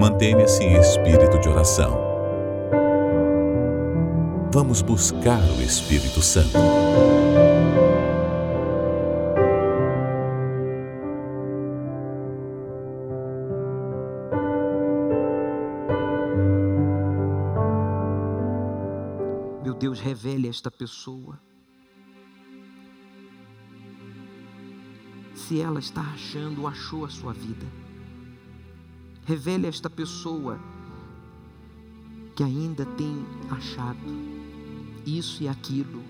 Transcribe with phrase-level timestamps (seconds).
[0.00, 1.94] Mantenha-se em espírito de oração.
[4.50, 6.56] Vamos buscar o Espírito Santo.
[19.62, 21.38] Meu Deus, revele esta pessoa.
[25.34, 27.89] Se ela está achando ou achou a sua vida.
[29.30, 30.58] Revele a esta pessoa
[32.34, 34.10] que ainda tem achado
[35.06, 36.02] isso e aquilo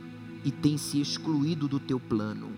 [0.43, 2.51] e tem se excluído do teu plano.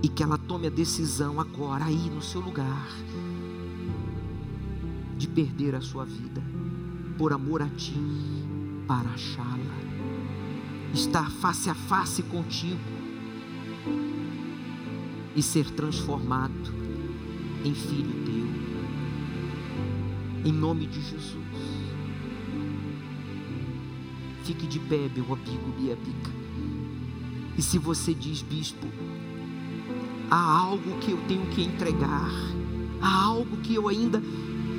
[0.00, 2.86] E que ela tome a decisão agora, aí no seu lugar,
[5.18, 6.40] de perder a sua vida,
[7.18, 7.98] por amor a ti,
[8.86, 12.78] para achá-la, estar face a face contigo
[15.34, 16.72] e ser transformado
[17.64, 18.49] em filho teu,
[20.44, 21.34] em nome de Jesus.
[24.44, 26.30] Fique de pé, meu amigo, minha amiga.
[27.56, 28.86] E se você diz, bispo,
[30.30, 32.30] há algo que eu tenho que entregar,
[33.00, 34.22] há algo que eu ainda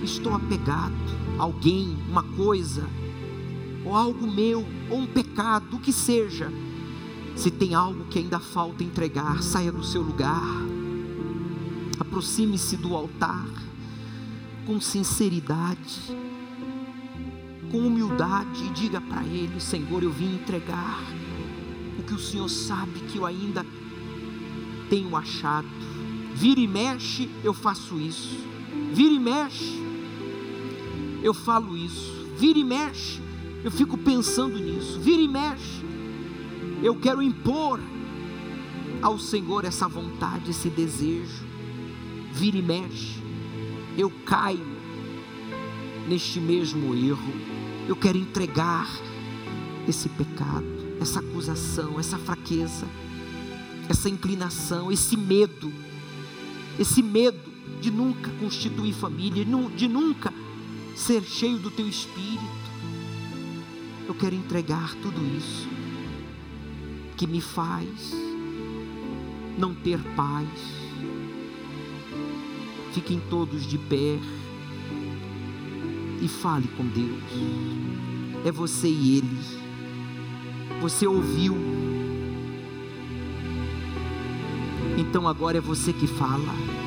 [0.04, 0.96] estou apegado,
[1.38, 2.88] alguém, uma coisa,
[3.86, 6.52] ou algo meu, ou um pecado, o que seja.
[7.36, 10.44] Se tem algo que ainda falta entregar, saia do seu lugar,
[12.00, 13.48] aproxime-se do altar,
[14.72, 16.00] com sinceridade,
[17.70, 21.04] com humildade, e diga para Ele: Senhor, eu vim entregar
[22.00, 23.66] o que o Senhor sabe que eu ainda
[24.90, 25.68] tenho achado.
[26.34, 28.40] Vira e mexe, eu faço isso.
[28.94, 29.78] Vira e mexe,
[31.22, 32.28] eu falo isso.
[32.38, 33.20] Vira e mexe,
[33.66, 35.02] eu fico pensando nisso.
[35.02, 35.84] Vira e mexe,
[36.82, 37.78] eu quero impor
[39.02, 41.44] ao Senhor essa vontade, esse desejo.
[42.32, 43.21] Vira e mexe,
[43.98, 44.66] eu caio
[46.08, 47.34] neste mesmo erro.
[47.88, 48.88] Eu quero entregar
[49.88, 50.66] esse pecado,
[51.00, 52.88] essa acusação, essa fraqueza,
[53.90, 55.72] essa inclinação, esse medo,
[56.80, 57.52] esse medo
[57.82, 59.44] de nunca constituir família,
[59.76, 60.34] de nunca
[60.96, 62.62] ser cheio do teu espírito.
[64.08, 65.68] Eu quero entregar tudo isso
[67.18, 68.14] que me faz
[69.58, 70.81] não ter paz.
[72.94, 74.20] Fiquem todos de pé
[76.22, 77.24] e fale com Deus.
[78.46, 79.40] É você e Ele.
[80.82, 81.56] Você ouviu.
[84.98, 86.81] Então agora é você que fala.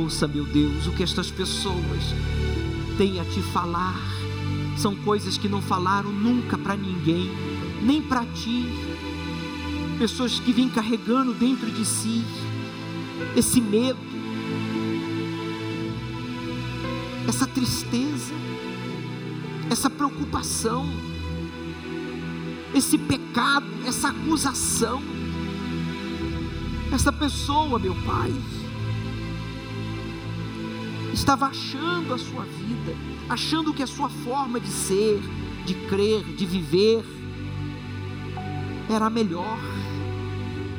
[0.00, 2.14] Ouça, meu Deus, o que estas pessoas
[2.96, 4.00] têm a te falar.
[4.78, 7.30] São coisas que não falaram nunca para ninguém,
[7.82, 8.64] nem para ti.
[9.98, 12.24] Pessoas que vêm carregando dentro de si
[13.36, 13.98] esse medo,
[17.28, 18.32] essa tristeza,
[19.68, 20.88] essa preocupação,
[22.74, 25.02] esse pecado, essa acusação.
[26.90, 28.32] Essa pessoa, meu Pai,
[31.12, 32.94] estava achando a sua vida,
[33.28, 35.20] achando que a sua forma de ser,
[35.64, 37.04] de crer, de viver
[38.88, 39.58] era a melhor,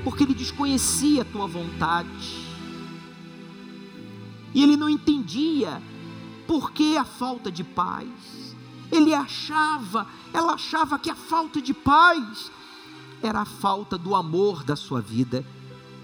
[0.03, 2.50] porque ele desconhecia a tua vontade,
[4.53, 5.81] e ele não entendia
[6.46, 8.09] por que a falta de paz.
[8.91, 12.52] Ele achava, ela achava que a falta de paz
[13.24, 15.46] era a falta do amor da sua vida,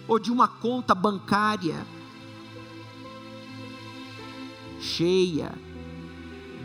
[0.07, 1.85] ou de uma conta bancária
[4.79, 5.53] cheia,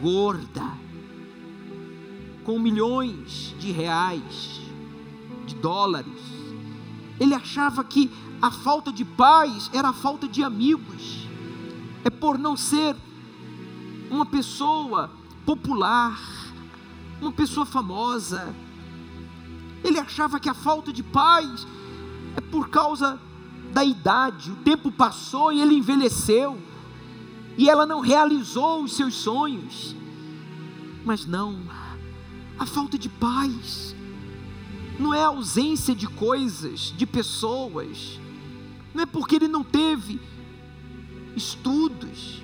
[0.01, 0.73] gorda,
[2.45, 4.61] com milhões de reais,
[5.47, 6.21] de dólares.
[7.21, 8.11] Ele achava que
[8.41, 11.29] a falta de paz era a falta de amigos,
[12.05, 12.97] é por não ser
[14.11, 15.11] uma pessoa
[15.47, 16.19] popular,
[17.21, 18.55] uma pessoa famosa.
[19.85, 21.67] Ele achava que a falta de paz
[22.37, 23.21] é por causa
[23.73, 26.59] da idade, o tempo passou e ele envelheceu
[27.57, 29.95] e ela não realizou os seus sonhos.
[31.05, 31.59] Mas não,
[32.59, 33.95] a falta de paz
[34.99, 38.21] não é a ausência de coisas, de pessoas,
[38.95, 40.21] não é porque ele não teve
[41.35, 42.43] estudos,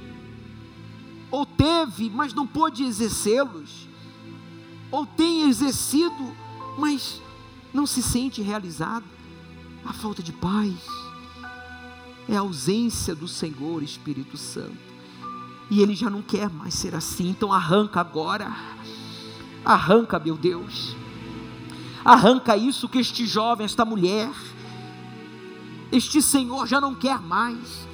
[1.31, 3.87] ou teve, mas não pôde exercê-los,
[4.91, 6.35] ou tem exercido,
[6.79, 7.21] mas
[7.73, 9.05] não se sente realizado.
[9.85, 10.75] A falta de paz
[12.29, 14.88] é a ausência do Senhor Espírito Santo.
[15.71, 18.51] E ele já não quer mais ser assim, então arranca agora.
[19.65, 20.97] Arranca, meu Deus.
[22.05, 24.31] Arranca isso que este jovem, esta mulher,
[25.93, 27.87] este Senhor já não quer mais.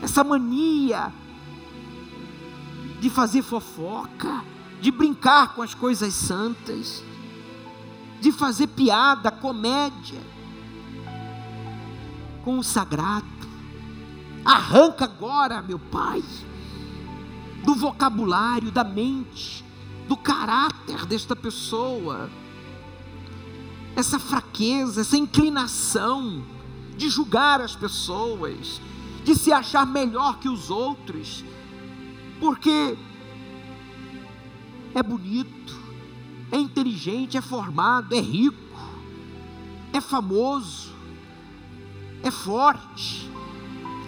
[0.00, 1.12] Essa mania
[3.00, 4.42] de fazer fofoca,
[4.80, 7.02] de brincar com as coisas santas,
[8.20, 10.20] de fazer piada, comédia
[12.48, 13.26] com o sagrado.
[14.48, 16.24] Arranca agora, meu Pai,
[17.66, 19.62] do vocabulário, da mente,
[20.08, 22.30] do caráter desta pessoa,
[23.94, 26.42] essa fraqueza, essa inclinação
[26.96, 28.80] de julgar as pessoas,
[29.22, 31.44] de se achar melhor que os outros,
[32.40, 32.96] porque
[34.94, 35.78] é bonito,
[36.50, 38.80] é inteligente, é formado, é rico,
[39.92, 40.94] é famoso,
[42.22, 43.28] é forte.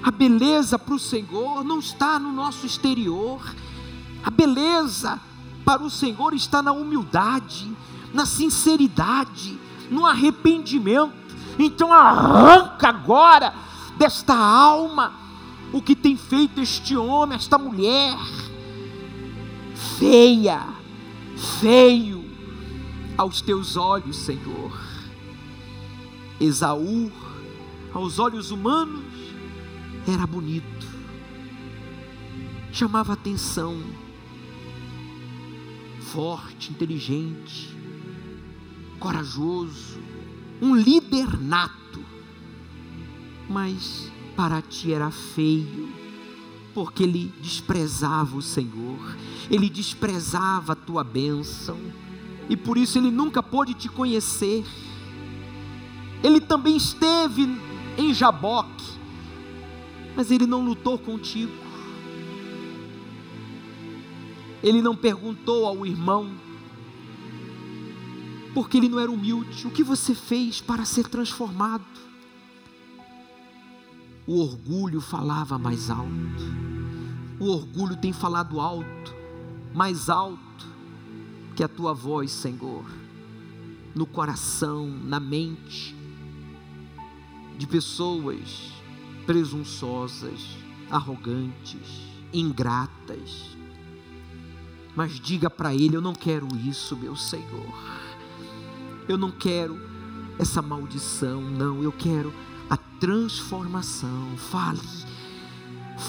[0.02, 3.40] A beleza para o Senhor não está no nosso exterior,
[4.24, 5.20] a beleza
[5.64, 7.70] para o Senhor está na humildade,
[8.12, 9.58] na sinceridade,
[9.90, 11.12] no arrependimento.
[11.58, 13.54] Então arranca agora
[13.98, 15.12] desta alma
[15.72, 18.18] o que tem feito este homem, esta mulher,
[19.98, 20.66] feia,
[21.60, 22.24] feio
[23.16, 24.72] aos teus olhos, Senhor.
[26.40, 27.12] Esaú,
[27.92, 29.09] aos olhos humanos,
[30.06, 30.86] era bonito,
[32.72, 33.82] chamava atenção,
[36.00, 37.76] forte, inteligente,
[38.98, 39.98] corajoso,
[40.60, 42.04] um líder nato,
[43.48, 45.88] mas para ti era feio,
[46.74, 49.16] porque ele desprezava o Senhor,
[49.50, 51.78] ele desprezava a tua bênção,
[52.48, 54.64] e por isso ele nunca pôde te conhecer.
[56.22, 57.48] Ele também esteve
[57.96, 58.99] em Jaboque,
[60.16, 61.52] mas ele não lutou contigo.
[64.62, 66.30] Ele não perguntou ao irmão,
[68.52, 71.84] porque ele não era humilde, o que você fez para ser transformado?
[74.26, 76.10] O orgulho falava mais alto.
[77.38, 79.14] O orgulho tem falado alto,
[79.74, 80.66] mais alto
[81.56, 82.84] que a tua voz, Senhor,
[83.94, 85.96] no coração, na mente
[87.56, 88.79] de pessoas
[89.30, 90.58] presunçosas,
[90.90, 93.56] arrogantes, ingratas.
[94.96, 97.72] Mas diga para ele: Eu não quero isso, meu Senhor.
[99.08, 99.80] Eu não quero
[100.36, 101.80] essa maldição, não.
[101.80, 102.34] Eu quero
[102.68, 104.36] a transformação.
[104.36, 104.80] Fale,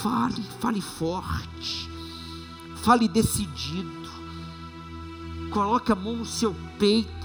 [0.01, 1.87] fale, fale forte,
[2.77, 4.09] fale decidido.
[5.51, 7.20] Coloque a mão no seu peito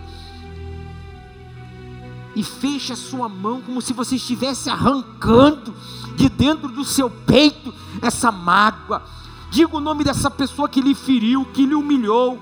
[2.36, 5.74] e feche a sua mão como se você estivesse arrancando
[6.14, 9.02] de dentro do seu peito essa mágoa.
[9.50, 12.38] Diga o nome dessa pessoa que lhe feriu, que lhe humilhou,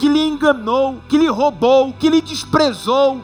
[0.00, 3.22] que lhe enganou, que lhe roubou, que lhe desprezou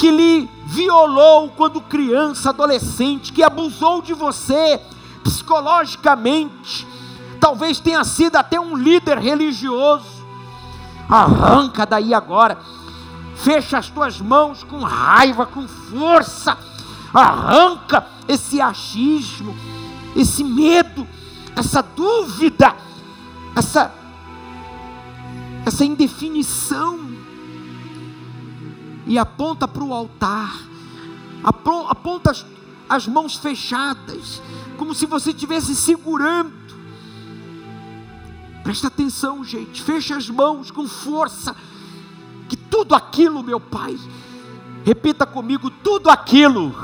[0.00, 4.80] que lhe violou quando criança, adolescente, que abusou de você
[5.22, 6.86] psicologicamente,
[7.38, 10.24] talvez tenha sido até um líder religioso.
[11.06, 12.56] Arranca daí agora,
[13.42, 16.56] fecha as tuas mãos com raiva, com força,
[17.12, 19.56] arranca esse achismo,
[20.14, 21.06] esse medo,
[21.56, 22.74] essa dúvida,
[23.56, 23.92] essa,
[25.66, 27.10] essa indefinição.
[29.06, 30.54] E aponta para o altar,
[31.42, 32.46] aponta as,
[32.88, 34.40] as mãos fechadas,
[34.76, 36.60] como se você estivesse segurando.
[38.62, 41.56] Presta atenção, gente, fecha as mãos com força,
[42.70, 43.98] tudo aquilo, meu Pai,
[44.84, 46.74] repita comigo: tudo aquilo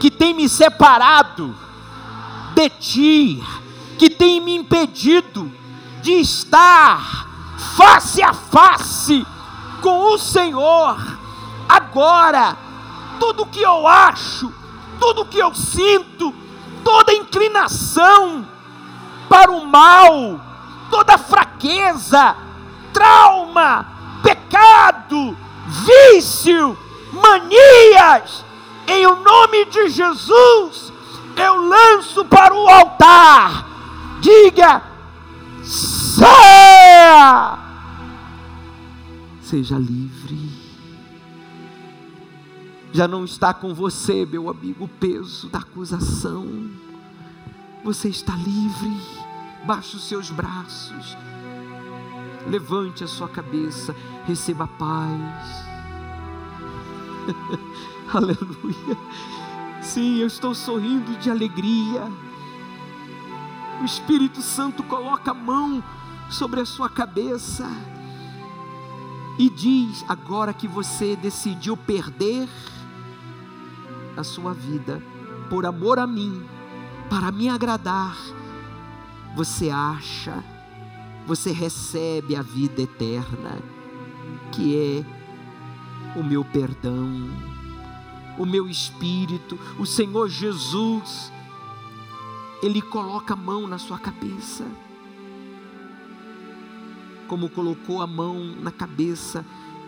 [0.00, 1.56] que tem me separado
[2.54, 3.44] de Ti,
[3.98, 5.50] que tem me impedido
[6.02, 7.26] de estar
[7.76, 9.26] face a face
[9.80, 10.96] com o Senhor,
[11.68, 12.56] agora,
[13.18, 14.52] tudo que eu acho,
[14.98, 16.34] tudo que eu sinto,
[16.82, 18.46] toda inclinação
[19.28, 20.40] para o mal,
[20.90, 22.36] toda fraqueza,
[22.92, 23.93] trauma,
[24.24, 26.76] pecado, vício,
[27.12, 28.44] manias,
[28.88, 30.92] em o nome de Jesus,
[31.36, 33.66] eu lanço para o altar.
[34.20, 34.82] Diga:
[35.62, 37.58] saia!
[39.42, 40.64] Seja livre
[42.94, 46.46] já não está com você, meu amigo, o peso da acusação.
[47.82, 48.96] Você está livre,
[49.64, 51.16] Baixe os seus braços.
[52.46, 53.94] Levante a sua cabeça.
[54.26, 55.64] Receba paz.
[58.12, 58.96] Aleluia.
[59.82, 62.10] Sim, eu estou sorrindo de alegria.
[63.80, 65.82] O Espírito Santo coloca a mão
[66.30, 67.68] sobre a sua cabeça
[69.38, 72.48] e diz: agora que você decidiu perder
[74.16, 75.02] a sua vida
[75.50, 76.44] por amor a mim,
[77.10, 78.16] para me agradar,
[79.34, 80.42] você acha,
[81.26, 83.58] você recebe a vida eterna,
[84.52, 87.30] que é o meu perdão,
[88.38, 91.32] o meu espírito, o Senhor Jesus,
[92.62, 94.64] Ele coloca a mão na sua cabeça,
[97.26, 99.44] como colocou a mão na cabeça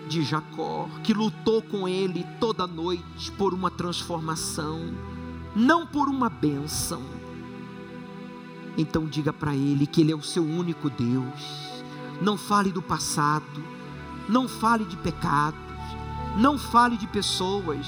[0.09, 4.81] de Jacó, que lutou com ele toda noite por uma transformação,
[5.55, 7.03] não por uma bênção.
[8.77, 11.83] Então diga para ele que ele é o seu único Deus.
[12.21, 13.65] Não fale do passado,
[14.29, 15.61] não fale de pecados,
[16.37, 17.87] não fale de pessoas,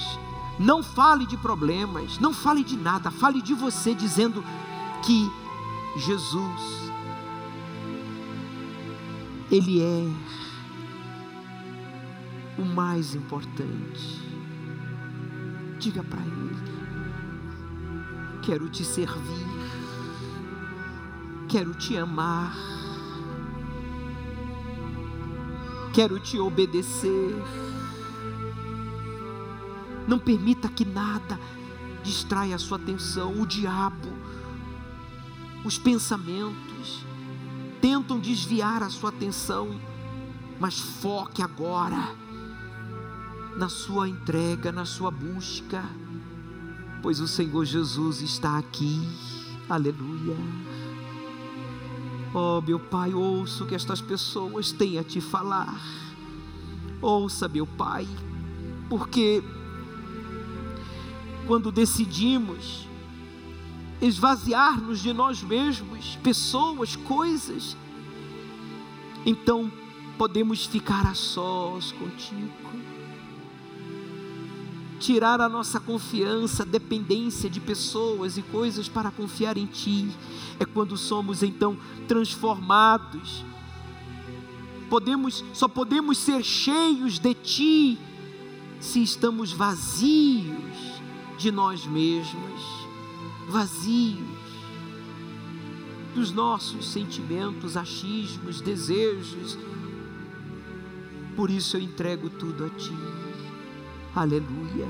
[0.59, 4.45] não fale de problemas, não fale de nada, fale de você dizendo
[5.05, 5.31] que
[5.97, 6.89] Jesus
[9.51, 10.11] ele é
[12.59, 14.21] o mais importante.
[15.79, 16.57] Diga para Ele:
[18.43, 19.47] quero te servir,
[21.49, 22.55] quero te amar,
[25.95, 27.35] quero te obedecer.
[30.07, 31.41] Não permita que nada
[32.03, 33.41] distraia a sua atenção.
[33.41, 34.09] O diabo,
[35.65, 37.05] os pensamentos
[37.81, 39.81] tentam desviar a sua atenção,
[40.61, 42.15] mas foque agora
[43.57, 45.83] na sua entrega, na sua busca,
[47.03, 49.01] pois o Senhor Jesus está aqui.
[49.69, 50.37] Aleluia.
[52.41, 55.77] Oh, meu Pai, ouço que estas pessoas têm a te falar.
[57.03, 58.07] Ouça, meu Pai,
[58.89, 59.43] porque
[61.49, 62.87] quando decidimos
[64.01, 67.77] esvaziar-nos de nós mesmos, pessoas, coisas,
[69.27, 69.69] então
[70.17, 72.53] podemos ficar a sós contigo
[74.99, 80.11] tirar a nossa confiança, dependência de pessoas e coisas para confiar em Ti.
[80.59, 83.45] É quando somos então transformados.
[84.91, 87.99] Podemos, só podemos ser cheios de Ti
[88.81, 91.01] se estamos vazios
[91.37, 92.63] de nós mesmos,
[93.49, 94.39] vazios
[96.15, 99.59] dos nossos sentimentos, achismos, desejos.
[101.37, 103.28] Por isso eu entrego tudo a Ti.
[104.19, 104.89] Aleluia.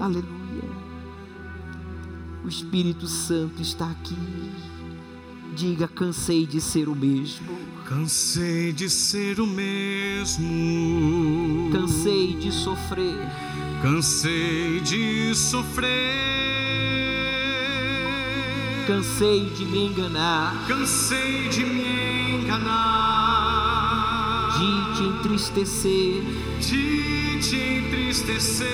[0.00, 0.64] Aleluia.
[2.44, 4.18] O Espírito Santo está aqui.
[5.54, 7.56] Diga, cansei de ser o mesmo.
[7.84, 10.50] Cansei de ser o mesmo.
[11.72, 13.30] Cansei de sofrer.
[13.80, 15.86] Cansei de sofrer.
[18.88, 20.66] Cansei de me enganar.
[20.66, 23.78] Cansei de me enganar.
[24.58, 26.24] De te entristecer.
[26.60, 26.95] De
[27.48, 28.66] te entristecer.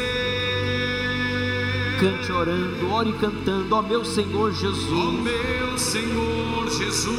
[2.01, 4.91] Cante orando, ore cantando, ó meu Senhor Jesus.
[4.93, 7.17] Ó meu Senhor Jesus.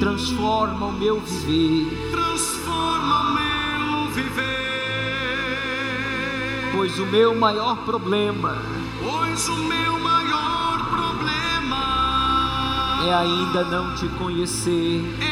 [0.00, 2.10] Transforma o meu viver.
[2.10, 4.42] Transforma o meu viver.
[6.72, 11.82] Pois o meu maior problema Pois o meu maior problema
[13.04, 15.02] é ainda não te conhecer.
[15.20, 15.31] é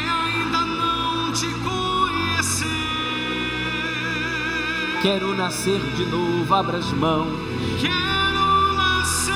[5.03, 7.33] Quero nascer de novo, abra as mãos.
[7.81, 9.33] Quero nascer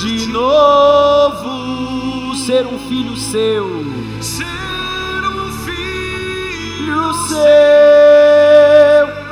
[0.00, 3.84] De novo, ser um filho seu.
[4.20, 4.44] ser
[5.28, 7.36] um filho seu,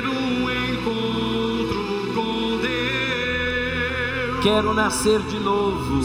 [4.42, 6.00] Quero nascer de novo.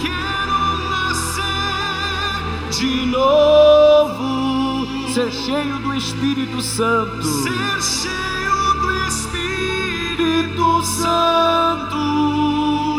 [0.00, 7.22] Quero nascer De novo, ser cheio do Espírito Santo.
[7.22, 11.96] ser cheio do Espírito Santo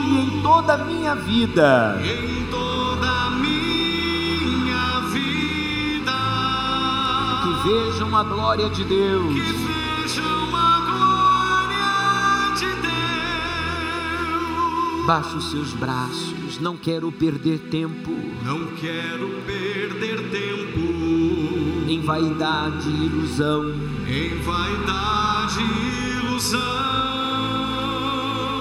[0.06, 2.00] e em toda a minha vida.
[2.04, 6.14] em toda a minha vida.
[7.44, 9.67] Que vejam a glória de Deus.
[15.08, 18.12] Baixe os seus braços, não quero perder tempo.
[18.44, 20.82] Não quero perder tempo.
[21.90, 23.74] em vaidade e ilusão.
[24.06, 26.60] em vaidade e ilusão.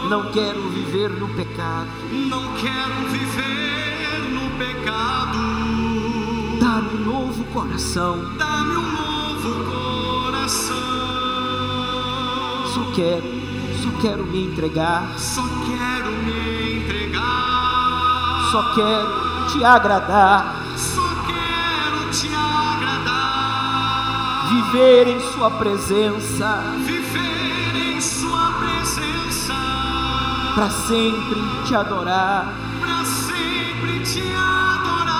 [0.09, 1.91] Não quero viver no pecado.
[2.13, 5.39] Não quero viver no pecado.
[6.61, 8.37] Dá-me um novo coração.
[8.39, 10.77] Dá-me um novo coração.
[12.73, 13.46] Só quero,
[13.77, 15.19] só quero me entregar.
[15.19, 18.49] Só quero me entregar.
[18.51, 20.57] Só quero te agradar.
[20.77, 23.67] Só quero te agradar.
[24.51, 26.63] Viver em Sua presença.
[26.85, 29.55] Viver em Sua presença.
[30.55, 32.53] Para sempre te adorar.
[32.81, 35.17] Pra sempre te adorar.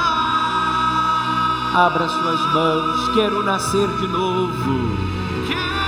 [1.75, 3.09] Abra suas mãos.
[3.15, 4.97] Quero nascer de novo.
[5.47, 5.86] Quero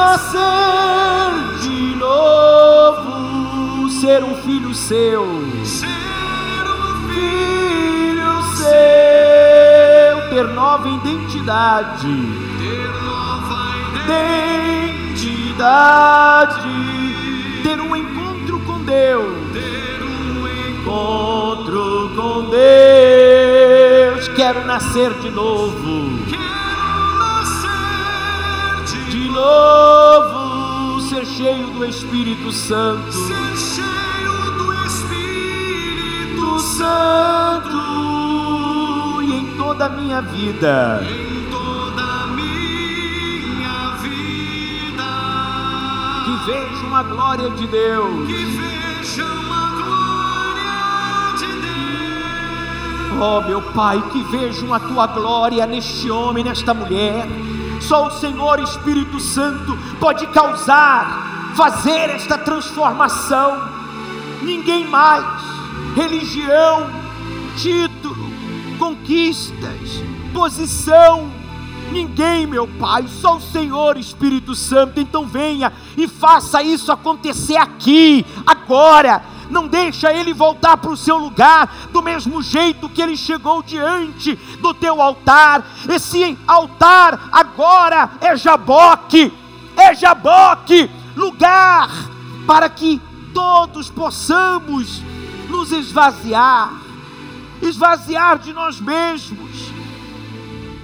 [0.00, 3.90] Nascer de novo.
[3.90, 5.26] Ser um filho seu.
[5.62, 12.08] ser um filho seu, ter nova identidade,
[12.58, 13.76] ter nova
[15.26, 16.72] identidade,
[17.62, 24.28] ter um encontro com Deus, ter um encontro com Deus.
[24.28, 26.18] Quero nascer de novo,
[29.30, 37.78] novo, ser cheio do Espírito Santo, ser cheio do Espírito Santo
[39.22, 41.00] e em toda a minha vida.
[41.02, 45.10] em toda a minha vida.
[46.24, 48.26] que vejam a glória de Deus.
[48.26, 53.20] Que vejam a glória de Deus.
[53.20, 57.26] Oh, meu Pai, que vejam a tua glória neste homem, nesta mulher.
[57.90, 63.68] Só o Senhor Espírito Santo pode causar, fazer esta transformação.
[64.42, 65.26] Ninguém mais.
[65.96, 66.88] Religião,
[67.56, 68.30] título,
[68.78, 71.32] conquistas, posição.
[71.90, 75.00] Ninguém, meu Pai, só o Senhor Espírito Santo.
[75.00, 79.20] Então venha e faça isso acontecer aqui, agora.
[79.50, 84.36] Não deixa ele voltar para o seu lugar do mesmo jeito que ele chegou diante
[84.60, 85.64] do teu altar.
[85.88, 89.32] Esse altar agora é Jaboque,
[89.76, 91.90] é Jaboque, lugar
[92.46, 93.00] para que
[93.34, 95.02] todos possamos
[95.48, 96.72] nos esvaziar,
[97.62, 99.72] esvaziar de nós mesmos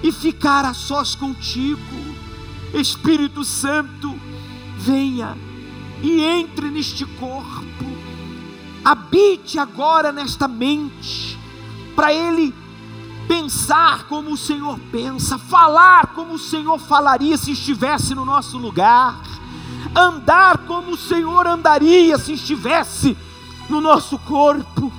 [0.03, 1.97] e ficar a sós contigo.
[2.73, 4.19] Espírito Santo,
[4.77, 5.37] venha
[6.01, 7.66] e entre neste corpo,
[8.83, 11.37] habite agora nesta mente,
[11.95, 12.53] para ele
[13.27, 19.21] pensar como o Senhor pensa, falar como o Senhor falaria se estivesse no nosso lugar,
[19.95, 23.17] andar como o Senhor andaria se estivesse
[23.69, 24.91] no nosso corpo.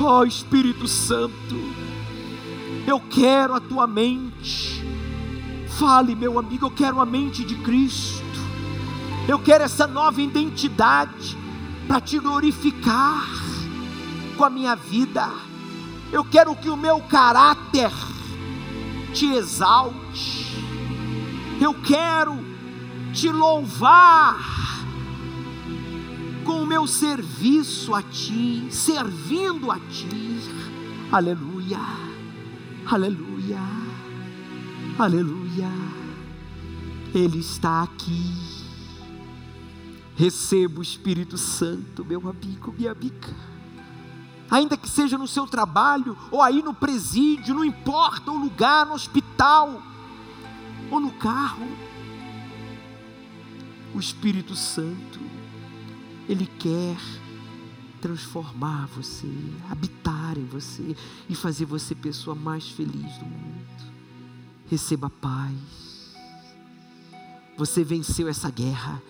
[0.00, 1.56] Oh, Espírito Santo,
[2.86, 4.82] eu quero a tua mente.
[5.78, 8.22] Fale, meu amigo, eu quero a mente de Cristo.
[9.28, 11.41] Eu quero essa nova identidade
[11.86, 13.26] para te glorificar
[14.36, 15.28] com a minha vida.
[16.10, 17.90] Eu quero que o meu caráter
[19.12, 20.52] te exalte.
[21.60, 22.38] Eu quero
[23.12, 24.38] te louvar
[26.44, 30.40] com o meu serviço a ti, servindo a ti.
[31.10, 31.78] Aleluia.
[32.86, 33.60] Aleluia.
[34.98, 35.70] Aleluia.
[37.14, 38.51] Ele está aqui.
[40.14, 43.34] Receba o Espírito Santo, meu amigo, minha amiga.
[44.50, 48.92] Ainda que seja no seu trabalho, ou aí no presídio, não importa o lugar, no
[48.92, 49.82] hospital,
[50.90, 51.66] ou no carro.
[53.94, 55.20] O Espírito Santo,
[56.28, 56.98] Ele quer
[58.02, 59.32] transformar você,
[59.70, 60.94] habitar em você
[61.30, 63.92] e fazer você pessoa mais feliz do mundo.
[64.68, 65.56] Receba paz.
[67.56, 69.00] Você venceu essa guerra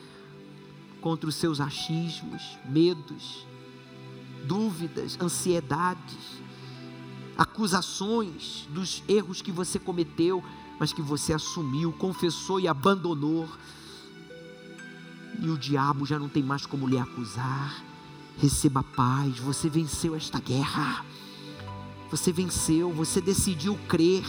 [1.03, 3.45] contra os seus achismos, medos,
[4.47, 6.41] dúvidas, ansiedades,
[7.37, 10.43] acusações dos erros que você cometeu,
[10.79, 13.49] mas que você assumiu, confessou e abandonou.
[15.41, 17.83] E o diabo já não tem mais como lhe acusar.
[18.39, 21.05] Receba paz, você venceu esta guerra.
[22.11, 24.25] Você venceu, você decidiu crer.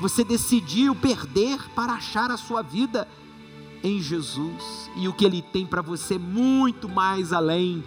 [0.00, 3.06] Você decidiu perder para achar a sua vida
[3.82, 4.90] em Jesus.
[4.96, 7.82] E o que Ele tem para você é muito mais além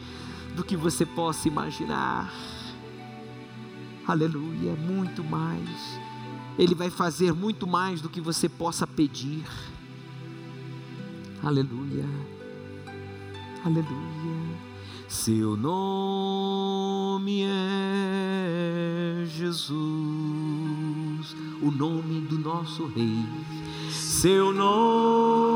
[0.56, 2.32] do que você possa imaginar.
[4.08, 6.00] Aleluia, muito mais.
[6.58, 9.44] Ele vai fazer muito mais do que você possa pedir.
[11.42, 12.06] Aleluia,
[13.66, 14.74] aleluia.
[15.08, 19.76] Seu nome é Jesus,
[21.62, 23.26] o nome do nosso Rei.
[23.92, 25.53] Seu nome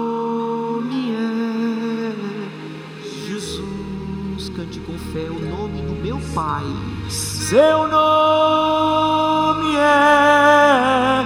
[4.58, 6.64] Cante com fé o nome do meu Pai.
[7.08, 11.24] Seu nome é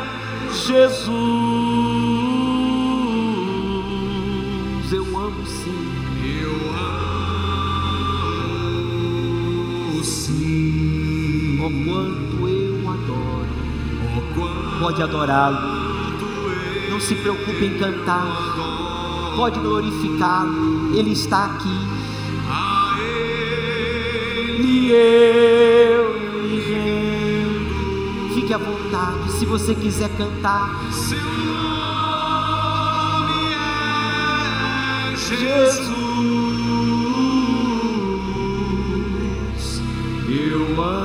[0.51, 1.07] Jesus.
[4.91, 5.95] Eu amo sim.
[6.41, 6.51] Eu
[9.93, 11.57] amo sim.
[11.61, 13.47] Oh, quanto eu adoro.
[14.17, 15.57] Oh, quanto Pode adorá-lo.
[16.89, 18.27] Não se preocupe em cantar.
[19.37, 20.93] Pode glorificá-lo.
[20.93, 22.00] Ele está aqui.
[24.61, 28.33] Ele eu me rendo.
[28.35, 29.31] Fique à vontade.
[29.31, 30.69] Se você quiser cantar.
[30.91, 31.95] seu nome
[33.55, 35.91] é Jesus.
[40.29, 41.00] Eu amo.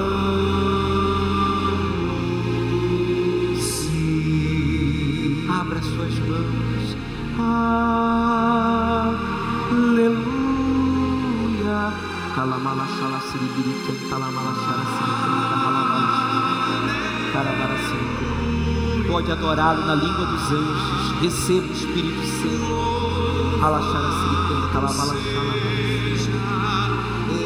[13.36, 13.92] Siribirica.
[19.06, 21.20] Pode adorá-lo na língua dos anjos.
[21.20, 23.60] Receba o Espírito Santo.
[24.72, 25.54] Calamala xala.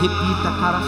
[0.00, 0.78] Repita, cara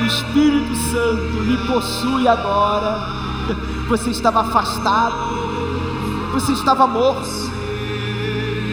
[0.00, 3.20] O Espírito Santo lhe possui agora.
[3.88, 5.14] Você estava afastado,
[6.32, 7.28] você estava morto,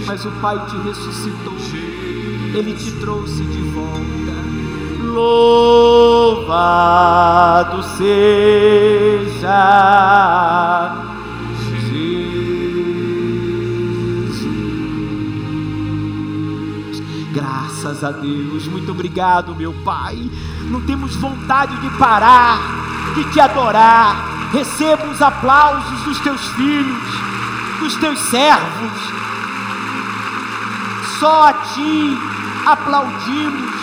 [0.06, 1.56] mas o Pai te ressuscitou,
[2.54, 3.98] Ele te trouxe de volta.
[5.02, 6.63] Louvado
[7.98, 9.48] seja
[17.88, 20.30] Graças a Deus, muito obrigado, meu Pai.
[20.69, 22.60] Não temos vontade de parar,
[23.15, 24.50] de te adorar.
[24.52, 27.04] Receba os aplausos dos teus filhos,
[27.80, 28.91] dos teus servos.
[31.17, 32.17] Só a ti
[32.65, 33.73] aplaudimos,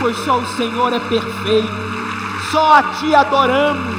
[0.00, 1.84] pois só o Senhor é perfeito.
[2.50, 3.96] Só a ti adoramos,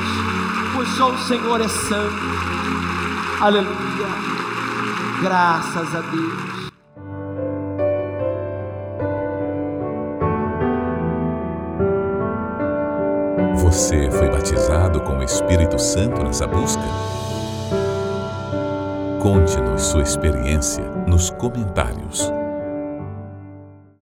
[0.73, 2.13] pois só o Senhor é santo.
[3.39, 4.07] Aleluia.
[5.21, 6.54] Graças a Deus.
[13.75, 16.81] Você foi batizado com o Espírito Santo nessa busca?
[19.21, 22.31] Conte-nos sua experiência nos comentários.